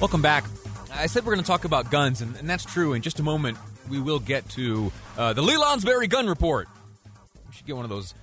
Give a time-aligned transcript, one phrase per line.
[0.00, 0.44] Welcome back.
[0.92, 2.92] I said we're going to talk about guns, and, and, that's true.
[2.92, 3.56] In just a moment,
[3.88, 6.68] we will get to uh, the Lee Lonsberry Gun Report.
[7.48, 8.14] We should get one of those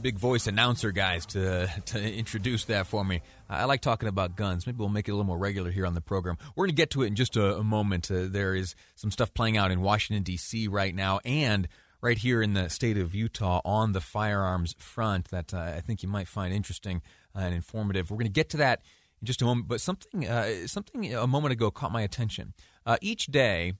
[0.00, 3.22] big voice announcer guys to to introduce that for me.
[3.48, 4.66] I like talking about guns.
[4.66, 6.36] Maybe we'll make it a little more regular here on the program.
[6.54, 8.10] We're going to get to it in just a, a moment.
[8.10, 10.68] Uh, there is some stuff playing out in Washington D.C.
[10.68, 11.68] right now, and
[12.00, 16.02] right here in the state of Utah on the firearms front that uh, I think
[16.02, 17.02] you might find interesting
[17.34, 18.10] and informative.
[18.10, 18.82] We're going to get to that
[19.20, 22.54] in just a moment, but something uh, something a moment ago caught my attention.
[22.84, 23.74] Uh, each day,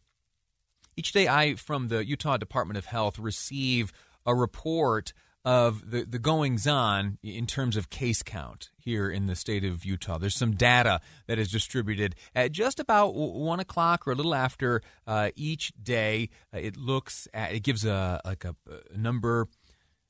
[0.96, 3.92] each day, I from the Utah Department of Health receive
[4.24, 5.12] a report
[5.46, 9.84] of the, the goings on in terms of case count here in the state of
[9.84, 10.18] Utah.
[10.18, 14.82] There's some data that is distributed at just about one o'clock or a little after
[15.06, 16.30] uh, each day.
[16.52, 18.56] Uh, it looks at it gives a like a,
[18.92, 19.46] a number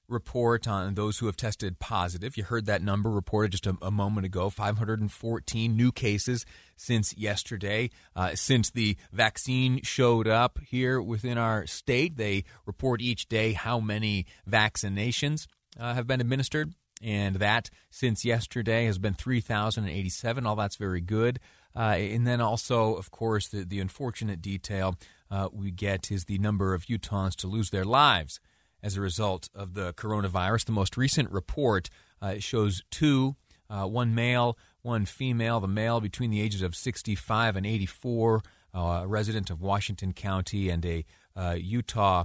[0.08, 2.36] report on those who have tested positive.
[2.36, 6.44] You heard that number reported just a, a moment ago 514 new cases
[6.76, 7.90] since yesterday.
[8.14, 13.80] Uh, since the vaccine showed up here within our state, they report each day how
[13.80, 15.46] many vaccinations
[15.78, 16.72] uh, have been administered.
[17.02, 20.46] And that since yesterday has been 3,087.
[20.46, 21.40] All that's very good.
[21.74, 24.96] Uh, and then also, of course, the, the unfortunate detail
[25.30, 28.40] uh, we get is the number of Utahns to lose their lives
[28.86, 30.66] as a result of the coronavirus.
[30.66, 31.90] The most recent report
[32.22, 33.34] uh, shows two,
[33.68, 35.58] uh, one male, one female.
[35.58, 40.70] The male between the ages of 65 and 84, uh, a resident of Washington County,
[40.70, 42.24] and a uh, Utah,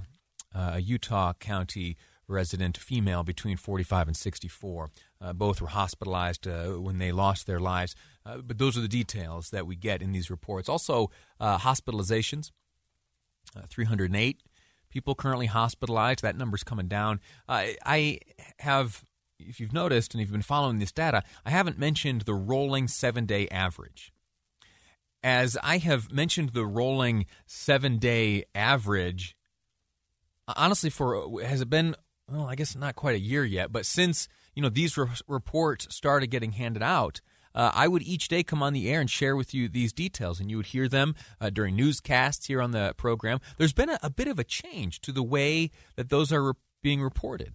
[0.54, 1.96] uh, Utah County
[2.28, 4.90] resident female between 45 and 64.
[5.20, 7.96] Uh, both were hospitalized when they lost their lives.
[8.24, 10.68] but those are the details that we get in these reports.
[10.68, 11.10] Also,
[11.40, 12.52] hospitalizations.
[13.68, 14.40] 308
[14.92, 16.22] people currently hospitalized.
[16.22, 17.20] That number's coming down.
[17.48, 18.20] Uh, I
[18.58, 19.02] have,
[19.40, 23.26] if you've noticed and you've been following this data, I haven't mentioned the rolling seven
[23.26, 24.12] day average.
[25.24, 29.36] As I have mentioned the rolling seven day average,
[30.56, 31.96] honestly, for has it been?
[32.30, 35.86] Well, I guess not quite a year yet, but since you know these re- reports
[35.94, 37.20] started getting handed out,
[37.54, 40.40] uh, I would each day come on the air and share with you these details,
[40.40, 43.40] and you would hear them uh, during newscasts here on the program.
[43.58, 46.52] There's been a, a, bit of a change to the way that those are re-
[46.82, 47.54] being reported.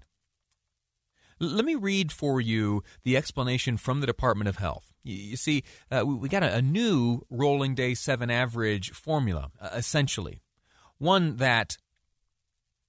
[1.41, 4.93] L- let me read for you the explanation from the Department of Health.
[5.03, 9.69] You, see, uh, we, we, got a, a, new rolling day seven average formula, uh,
[9.73, 10.41] essentially,
[10.97, 11.77] one that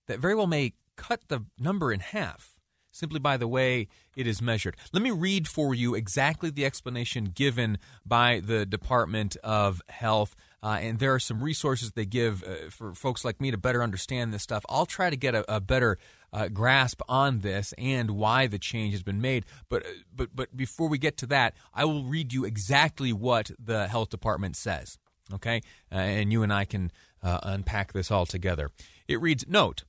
[0.07, 2.58] that very well may cut the number in half
[2.99, 4.77] simply by the way it is measured.
[4.93, 10.35] Let me read for you exactly the explanation given by the Department of Health.
[10.61, 13.83] Uh, and there are some resources they give uh, for folks like me to better
[13.83, 14.65] understand this stuff.
[14.69, 15.99] I'll try to get a, a better
[16.33, 19.45] uh, grasp on this and why the change has been made.
[19.69, 23.51] But uh, but but before we get to that, I will read you exactly what
[23.59, 24.99] the health department says.
[25.33, 25.61] Okay,
[25.93, 26.91] uh, and you and I can
[27.23, 28.71] uh, unpack this all together.
[29.07, 29.85] It reads: Note.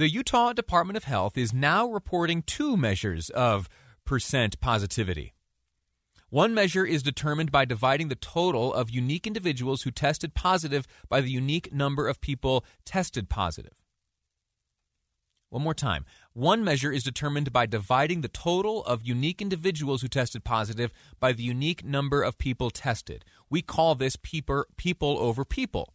[0.00, 3.68] The Utah Department of Health is now reporting two measures of
[4.06, 5.34] percent positivity.
[6.30, 11.20] One measure is determined by dividing the total of unique individuals who tested positive by
[11.20, 13.74] the unique number of people tested positive.
[15.50, 16.06] One more time.
[16.32, 21.34] One measure is determined by dividing the total of unique individuals who tested positive by
[21.34, 23.22] the unique number of people tested.
[23.50, 25.92] We call this people, people over people.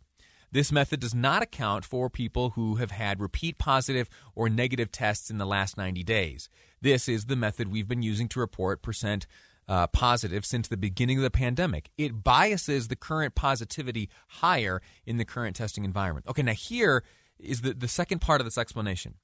[0.55, 5.29] This method does not account for people who have had repeat positive or negative tests
[5.29, 6.47] in the last 90 days.
[6.79, 9.27] This is the method we've been using to report percent
[9.67, 11.89] uh, positive since the beginning of the pandemic.
[11.97, 16.25] It biases the current positivity higher in the current testing environment.
[16.25, 17.03] Okay, now here
[17.37, 19.16] is the, the second part of this explanation.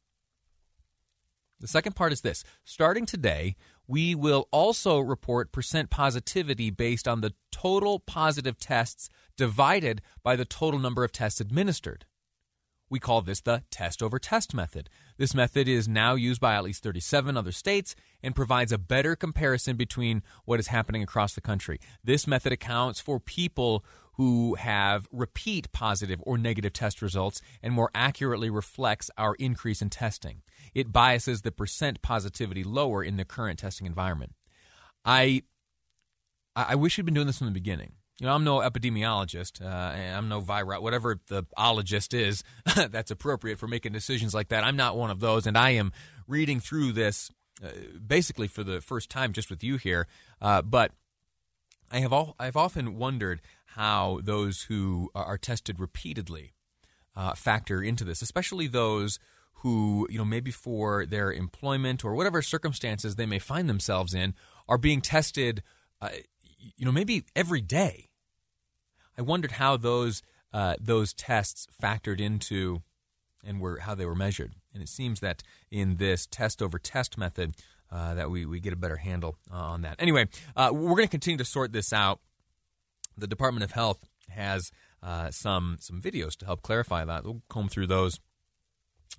[1.62, 3.56] The second part is this starting today,
[3.88, 10.46] we will also report percent positivity based on the total positive tests divided by the
[10.46, 12.06] total number of tests administered.
[12.92, 14.90] We call this the test over test method.
[15.18, 19.16] This method is now used by at least 37 other states and provides a better
[19.16, 21.80] comparison between what is happening across the country.
[22.04, 23.86] This method accounts for people
[24.16, 29.90] who have repeat positive or negative test results and more accurately reflects our increase in
[29.90, 30.42] testing.
[30.76, 34.34] It biases the percent positivity lower in the current testing environment.
[35.06, 35.44] I
[36.58, 37.94] I wish we'd been doing this from the beginning.
[38.22, 39.66] You know, I'm no epidemiologist.
[39.66, 39.66] Uh,
[40.16, 42.44] I'm no virus, whatever the ologist is
[42.76, 44.64] that's appropriate for making decisions like that.
[44.64, 45.92] I'm not one of those, and I am
[46.28, 47.32] reading through this
[47.66, 47.70] uh,
[48.06, 50.06] basically for the first time just with you here.
[50.40, 50.92] Uh, but
[51.92, 56.54] I have all, I've often wondered how those who are tested repeatedly
[57.16, 59.18] uh, factor into this, especially those
[59.64, 64.36] who, you know, maybe for their employment or whatever circumstances they may find themselves in,
[64.70, 65.64] are being tested,
[66.04, 66.10] uh,
[66.78, 68.10] you know, maybe every day.
[69.22, 72.82] I wondered how those uh, those tests factored into
[73.46, 74.54] and were how they were measured.
[74.74, 77.54] And it seems that in this test over test method,
[77.92, 79.98] uh, that we, we get a better handle on that.
[80.00, 82.20] Anyway, uh, we're going to continue to sort this out.
[83.16, 84.72] The Department of Health has
[85.04, 87.24] uh, some some videos to help clarify that.
[87.24, 88.20] We'll comb through those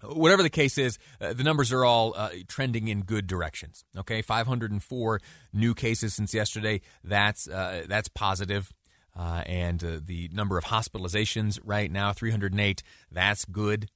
[0.02, 3.84] Whatever the case is, uh, the numbers are all uh, trending in good directions.
[3.96, 5.20] Okay, 504
[5.52, 6.80] new cases since yesterday.
[7.04, 8.72] That's that's positive.
[9.14, 12.82] Uh, and uh, the number of hospitalizations right now, 308.
[13.10, 13.88] That's good.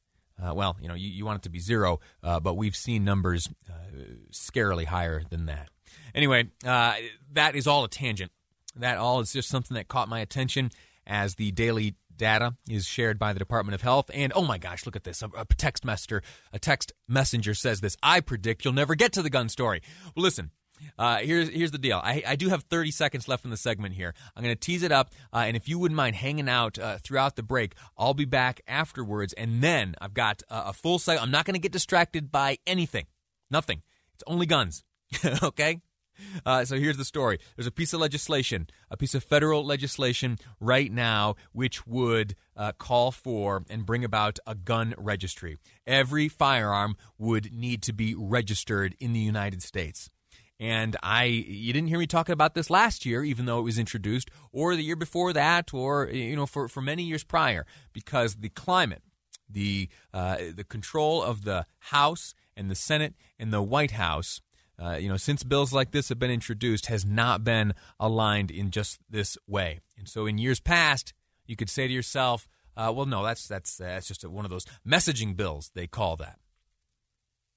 [0.43, 3.49] Uh, well, you know, you, you, want it to be zero, but we've seen numbers
[4.31, 5.71] scarily higher than that.
[6.15, 8.31] Anyway, that is all a tangent.
[8.75, 10.71] That all is just something that caught my attention
[11.07, 14.11] as the daily data is shared by the Department of Health.
[14.13, 15.23] And oh my gosh, look at this.
[15.23, 16.23] A, a text messenger,
[16.53, 17.97] a text messenger says this.
[18.03, 19.83] I predict you'll never get to the gun story.
[20.15, 20.51] Well, listen.
[20.99, 22.01] Uh, here's here's the deal.
[22.03, 24.15] I, I do have 30 seconds left in the segment here.
[24.35, 26.99] I'm going to tease it up, uh, and if you wouldn't mind hanging out uh,
[26.99, 31.25] throughout the break, I'll be back afterwards, and then I've got a full segment.
[31.25, 33.07] I'm not going to get distracted by anything,
[33.51, 33.83] nothing.
[34.15, 34.85] It's only guns.
[35.43, 35.81] okay,
[36.45, 37.39] uh, so here's the story.
[37.57, 42.73] There's a piece of legislation, a piece of federal legislation right now, which would uh,
[42.73, 45.59] call for and bring about a gun registry.
[45.87, 50.11] Every firearm would need to be registered in the United States.
[50.59, 53.79] And I, you didn't hear me talking about this last year, even though it was
[53.79, 58.37] introduced, or the year before that, or you know, for, for many years prior, because
[58.37, 59.03] the climate,
[59.51, 64.41] the uh, the control of the House and the Senate and the White House
[64.83, 68.71] uh, you know, since bills like this have been introduced, has not been aligned in
[68.71, 69.81] just this way.
[69.97, 71.15] And so, in years past,
[71.47, 74.51] you could say to yourself, uh, "Well, no, that's that's that's just a, one of
[74.51, 76.39] those messaging bills they call that.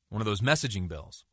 [0.09, 1.25] One of those messaging bills."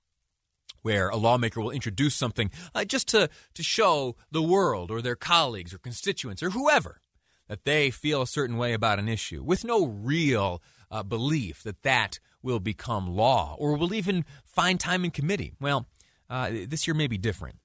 [0.87, 5.17] Where a lawmaker will introduce something uh, just to, to show the world or their
[5.17, 7.00] colleagues or constituents or whoever
[7.49, 10.62] that they feel a certain way about an issue with no real
[10.93, 15.55] uh, belief that that will become law or will even find time in committee.
[15.61, 15.88] Well,
[16.31, 17.56] uh, this year may be different.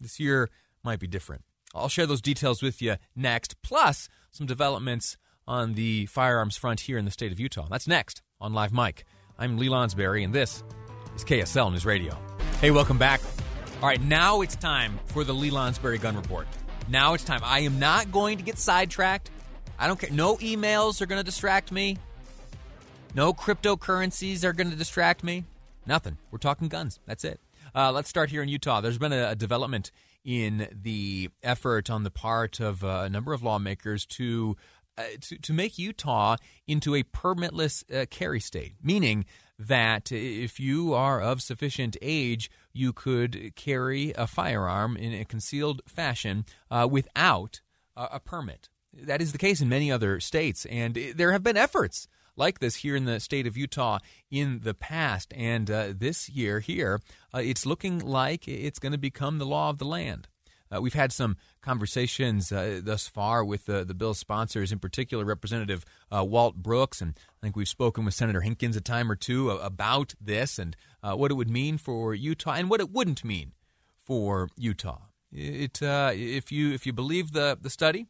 [0.00, 0.48] This year
[0.82, 1.42] might be different.
[1.74, 6.96] I'll share those details with you next, plus some developments on the firearms front here
[6.96, 7.66] in the state of Utah.
[7.68, 9.04] That's next on Live Mic.
[9.38, 10.64] I'm Lee Lonsberry, and this
[11.14, 12.33] is KSL News Radio.
[12.64, 13.20] Hey, welcome back.
[13.82, 16.46] All right, now it's time for the Lee Lonsberry Gun Report.
[16.88, 17.42] Now it's time.
[17.44, 19.30] I am not going to get sidetracked.
[19.78, 20.08] I don't care.
[20.08, 21.98] No emails are going to distract me.
[23.14, 25.44] No cryptocurrencies are going to distract me.
[25.84, 26.16] Nothing.
[26.30, 27.00] We're talking guns.
[27.04, 27.38] That's it.
[27.74, 28.80] Uh, let's start here in Utah.
[28.80, 29.90] There's been a, a development
[30.24, 34.56] in the effort on the part of uh, a number of lawmakers to
[34.96, 39.26] uh, to, to make Utah into a permitless uh, carry state, meaning
[39.58, 45.82] that if you are of sufficient age, you could carry a firearm in a concealed
[45.86, 47.60] fashion uh, without
[47.96, 48.68] a permit.
[48.92, 52.76] That is the case in many other states, and there have been efforts like this
[52.76, 53.98] here in the state of Utah
[54.30, 55.32] in the past.
[55.36, 57.00] And uh, this year here,
[57.32, 60.28] uh, it's looking like it's going to become the law of the land.
[60.74, 65.24] Uh, we've had some conversations uh, thus far with the, the bill's sponsors, in particular
[65.24, 69.16] Representative uh, Walt Brooks, and I think we've spoken with Senator Hinkins a time or
[69.16, 73.24] two about this and uh, what it would mean for Utah and what it wouldn't
[73.24, 73.52] mean
[73.98, 75.02] for Utah.
[75.32, 78.06] It, if you if you believe the the study,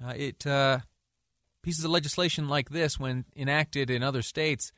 [0.00, 0.46] it
[1.66, 4.70] pieces of legislation like this, when enacted in other states,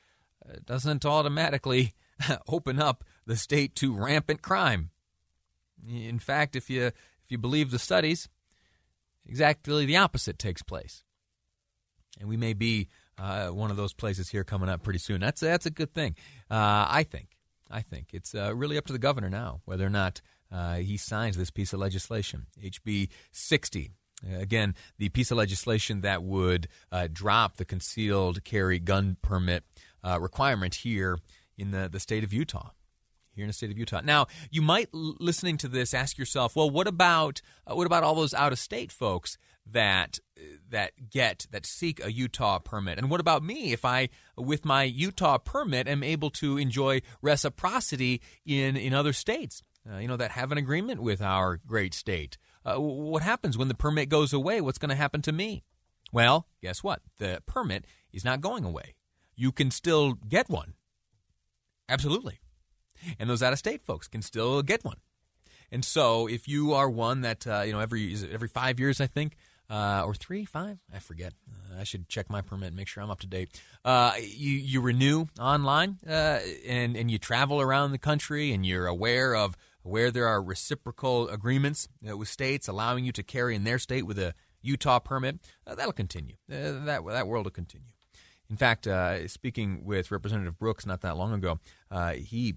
[0.49, 1.92] uh, doesn't automatically
[2.49, 4.88] open up the state to rampant crime.
[5.87, 8.28] In fact, if you if you believe the studies,
[9.26, 11.04] exactly the opposite takes place.
[12.18, 15.20] And we may be uh, one of those places here coming up pretty soon.
[15.20, 16.16] That's that's a good thing.
[16.50, 17.37] Uh, I think.
[17.70, 20.97] I think it's uh, really up to the governor now whether or not uh, he
[20.97, 22.47] signs this piece of legislation.
[22.62, 23.92] HB 60
[24.26, 29.64] uh, again, the piece of legislation that would uh, drop the concealed carry gun permit
[30.18, 31.18] requirement here
[31.58, 32.70] in the, the state of Utah.
[33.38, 34.00] Here in the state of Utah.
[34.02, 38.16] Now, you might, listening to this, ask yourself, well, what about uh, what about all
[38.16, 43.09] those out of state folks that uh, that get that seek a Utah permit, and
[43.09, 48.76] what about me if I, with my Utah permit, am able to enjoy reciprocity in
[48.76, 49.62] in other states?
[49.88, 52.38] Uh, you know that have an agreement with our great state.
[52.64, 54.61] uh, what happens when the permit goes away?
[54.61, 55.62] What's going to happen to me?
[56.12, 57.02] Well, guess what?
[57.18, 58.95] The permit is not going away.
[59.37, 60.75] You can still get one.
[61.88, 62.40] Absolutely.
[63.18, 64.96] And those out of state folks can still get one.
[65.70, 69.06] And so, if you are one that uh, you know every every five years, I
[69.06, 69.36] think,
[69.70, 71.34] uh, or three, five, I forget.
[71.46, 73.60] Uh, I should check my permit, and make sure I'm up to date.
[73.84, 78.86] Uh, you you renew online, uh, and and you travel around the country, and you're
[78.86, 83.64] aware of where there are reciprocal agreements uh, with states allowing you to carry in
[83.64, 85.38] their state with a Utah permit.
[85.66, 86.36] that'll continue.
[86.48, 87.88] that that world will continue.
[88.50, 88.88] In fact,
[89.26, 91.60] speaking with Representative Brooks not that long ago,
[92.16, 92.56] he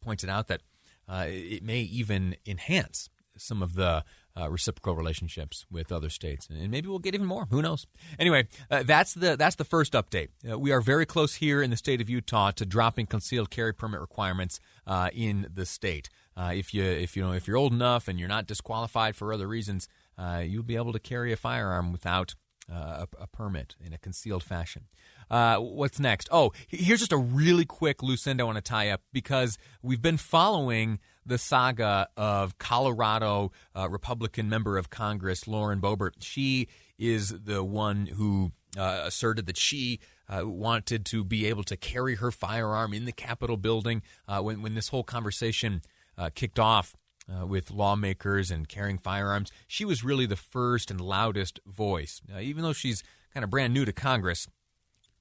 [0.00, 0.62] pointed out that
[1.08, 4.04] uh, it may even enhance some of the
[4.38, 7.46] uh, reciprocal relationships with other states, and maybe we'll get even more.
[7.50, 7.86] Who knows?
[8.18, 10.28] Anyway, uh, that's the that's the first update.
[10.48, 13.74] Uh, we are very close here in the state of Utah to dropping concealed carry
[13.74, 16.08] permit requirements uh, in the state.
[16.36, 19.32] Uh, if you if you know if you're old enough and you're not disqualified for
[19.32, 19.88] other reasons,
[20.42, 22.34] you'll be able to carry a firearm without
[22.70, 24.84] a, a permit in a concealed fashion.
[25.30, 26.28] Uh, what's next?
[26.32, 30.02] Oh, here's just a really quick loose end I want to tie up because we've
[30.02, 36.12] been following the saga of Colorado uh, Republican member of Congress Lauren Boebert.
[36.20, 41.76] She is the one who uh, asserted that she uh, wanted to be able to
[41.76, 45.82] carry her firearm in the Capitol building uh, when, when this whole conversation
[46.16, 46.94] uh, kicked off.
[47.30, 52.20] Uh, with lawmakers and carrying firearms, she was really the first and loudest voice.
[52.40, 54.48] even though she's kind of brand new to Congress,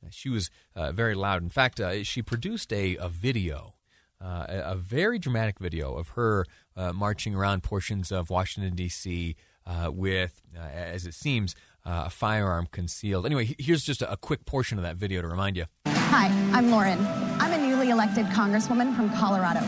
[0.09, 1.43] she was uh, very loud.
[1.43, 3.75] In fact, uh, she produced a, a video,
[4.21, 9.35] uh, a, very dramatic video of her uh, marching around portions of Washington, D.C.
[9.65, 13.25] Uh, with, uh, as it seems, a firearm concealed.
[13.25, 15.65] Anyway, here's just a, a quick portion of that video to remind you.
[15.87, 16.99] Hi, I'm Lauren.
[17.39, 19.61] I'm a newly elected congresswoman from Colorado.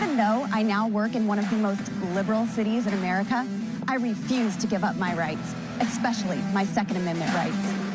[0.00, 1.82] Even though I now work in one of the most
[2.14, 3.46] liberal cities in America,
[3.86, 7.90] I refuse to give up my rights, especially my Second Amendment rights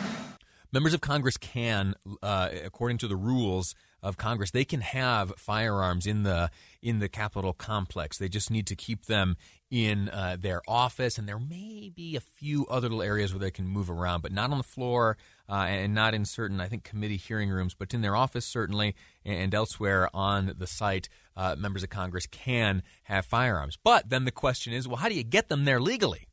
[0.76, 6.06] members of Congress can, uh, according to the rules of Congress, they can have firearms
[6.06, 8.18] in the in the Capitol complex.
[8.18, 9.38] They just need to keep them
[9.72, 13.52] in uh, their office, and there may be a few other little areas where they
[13.52, 15.16] can move around, but not on the floor
[15.50, 18.96] uh, and not in certain, I think, committee hearing rooms, but in their office certainly
[19.24, 21.08] and elsewhere on the site.
[21.36, 25.16] Uh, members of Congress can have firearms, but then the question is, well, how do
[25.16, 26.28] you get them there legally?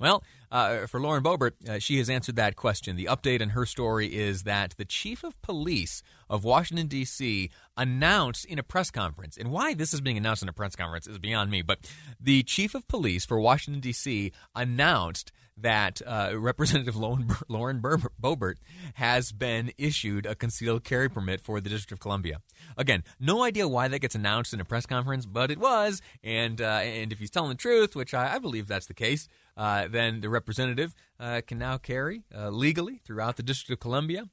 [0.00, 2.94] Well, uh, for Lauren Boebert, uh, she has answered that question.
[2.94, 7.50] The update in her story is that the chief of police of Washington, D.C.
[7.76, 11.08] announced in a press conference, and why this is being announced in a press conference
[11.08, 11.80] is beyond me, but
[12.20, 14.30] the chief of police for Washington, D.C.
[14.54, 18.56] announced that uh, Representative Lauren, Boebert
[18.94, 22.40] has been issued a concealed carry permit for the District of Columbia.
[22.76, 26.00] Again, no idea why that gets announced in a press conference, but it was.
[26.22, 29.28] And uh, and if he's telling the truth, which I, I believe that's the case,
[29.56, 34.24] uh, then the representative uh, can now carry uh, legally throughout the District of Columbia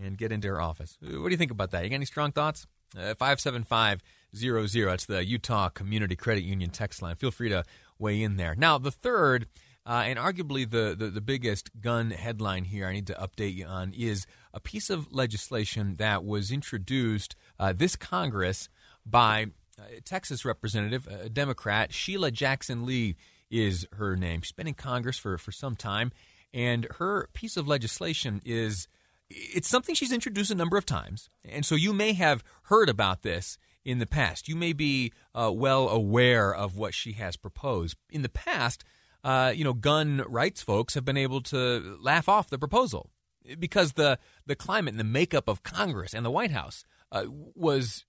[0.00, 0.96] and get into her office.
[1.00, 1.82] What do you think about that?
[1.84, 2.66] You got any strong thoughts?
[2.96, 4.02] Uh, 575
[4.34, 4.66] 00.
[4.86, 7.16] That's the Utah Community Credit Union text line.
[7.16, 7.64] Feel free to
[7.98, 8.54] weigh in there.
[8.56, 9.46] Now, the third
[9.88, 13.64] uh, and arguably the, the, the, biggest gun headline here I need to update you
[13.64, 18.68] on is a piece of legislation that was introduced uh, this Congress
[19.06, 19.46] by
[19.78, 23.16] uh, Texas Representative, a Democrat, Sheila Jackson Lee
[23.50, 24.42] is her name.
[24.42, 26.12] She's been in Congress for, for some time,
[26.52, 28.88] and her piece of legislation is
[29.30, 31.30] it's something she's introduced a number of times.
[31.44, 34.48] And so you may have heard about this in the past.
[34.48, 37.96] You may be uh, well aware of what she has proposed.
[38.10, 38.84] In the past,
[39.24, 43.10] uh, you know, gun rights folks have been able to laugh off the proposal
[43.58, 48.04] because the the climate and the makeup of Congress and the White House uh, was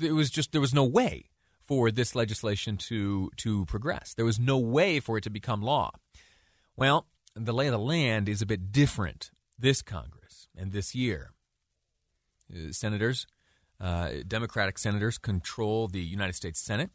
[0.00, 1.30] it was just there was no way
[1.60, 4.14] for this legislation to to progress.
[4.14, 5.92] There was no way for it to become law.
[6.76, 11.32] Well, the lay of the land is a bit different this Congress and this year.
[12.52, 13.26] Uh, senators,
[13.80, 16.90] uh, Democratic senators control the United States Senate.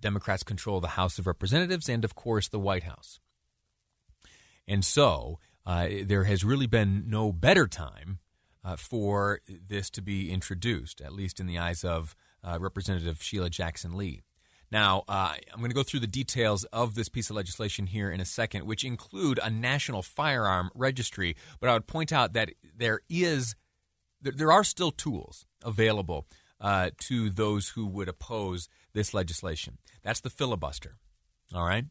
[0.00, 3.20] Democrats control the House of Representatives and, of course, the White House.
[4.68, 8.18] And so uh, there has really been no better time
[8.64, 13.50] uh, for this to be introduced, at least in the eyes of uh, Representative Sheila
[13.50, 14.22] Jackson Lee.
[14.72, 18.10] Now, uh, I'm going to go through the details of this piece of legislation here
[18.10, 21.36] in a second, which include a national firearm registry.
[21.60, 23.54] But I would point out that there is,
[24.20, 26.26] there, there are still tools available
[26.60, 29.78] uh, to those who would oppose this legislation.
[30.02, 30.96] That's the filibuster.
[31.54, 31.84] All right?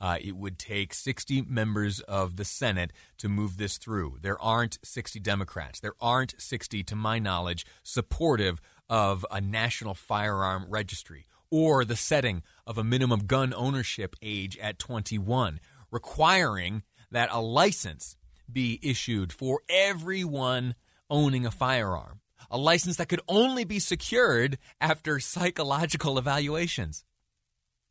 [0.00, 4.18] Uh, it would take 60 members of the Senate to move this through.
[4.22, 5.80] There aren't 60 Democrats.
[5.80, 12.42] There aren't 60, to my knowledge, supportive of a national firearm registry or the setting
[12.66, 15.58] of a minimum gun ownership age at 21,
[15.90, 18.16] requiring that a license
[18.50, 20.74] be issued for everyone
[21.10, 22.20] owning a firearm.
[22.50, 27.04] A license that could only be secured after psychological evaluations.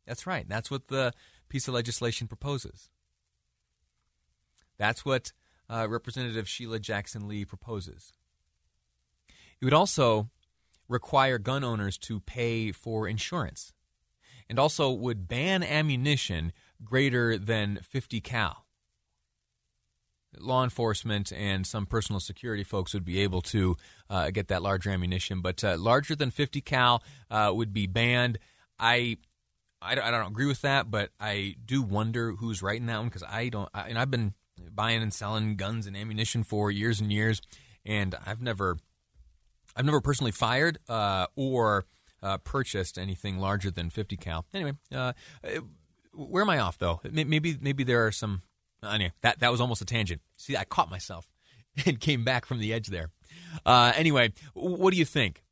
[0.06, 0.48] That's right.
[0.48, 1.12] That's what the
[1.48, 2.90] piece of legislation proposes.
[4.78, 5.32] That's what
[5.68, 8.12] uh, Representative Sheila Jackson Lee proposes.
[9.60, 10.30] It would also
[10.88, 13.72] require gun owners to pay for insurance
[14.48, 18.67] and also would ban ammunition greater than 50 cal.
[20.40, 23.76] Law enforcement and some personal security folks would be able to
[24.10, 28.38] uh, get that larger ammunition, but uh, larger than 50 cal uh, would be banned.
[28.78, 29.18] I,
[29.82, 33.24] I, I, don't agree with that, but I do wonder who's writing that one because
[33.24, 33.68] I don't.
[33.74, 34.34] I, and I've been
[34.72, 37.40] buying and selling guns and ammunition for years and years,
[37.84, 38.78] and I've never
[39.78, 41.86] I've never personally fired uh, or
[42.22, 44.44] uh, purchased anything larger than 50 cal.
[44.52, 45.12] Anyway, uh,
[46.12, 47.00] where am I off though?
[47.10, 48.42] Maybe maybe there are some.
[48.82, 50.20] Anyway, that that was almost a tangent.
[50.36, 51.28] See, I caught myself
[51.86, 53.10] and came back from the edge there.
[53.64, 55.42] Uh, anyway, what do you think?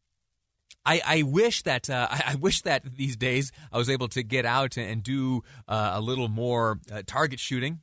[0.85, 4.47] I, I wish that uh, I, wish that these days I was able to get
[4.47, 7.81] out and do uh, a little more target shooting.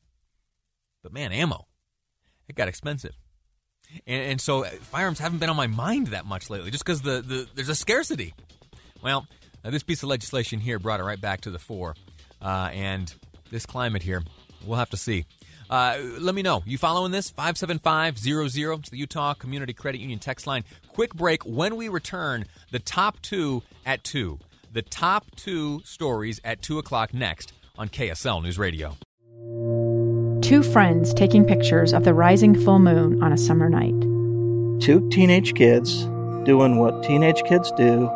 [1.01, 1.67] But man, ammo,
[2.47, 3.17] it got expensive
[4.07, 7.01] and, and so uh, firearms haven't been on my mind that much lately, just because
[7.01, 8.33] the, the there's a scarcity.
[9.01, 9.27] Well,
[9.63, 11.95] uh, this piece of legislation here brought it right back to the fore,
[12.41, 13.13] uh, and
[13.51, 14.23] this climate here,
[14.65, 15.25] we'll have to see.
[15.69, 16.61] Uh, let me know.
[16.65, 17.29] You following this?
[17.31, 18.79] 57500.
[18.79, 20.63] It's the Utah Community Credit Union text line.
[20.89, 21.43] Quick break.
[21.43, 24.39] When we return, the top two at 2.
[24.71, 28.97] The top two stories at 2 o'clock next on KSL News Radio
[30.43, 33.99] two friends taking pictures of the rising full moon on a summer night.
[34.81, 36.03] Two teenage kids
[36.43, 38.07] doing what teenage kids do.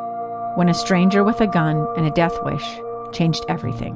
[0.55, 2.79] When a stranger with a gun and a death wish
[3.13, 3.95] changed everything.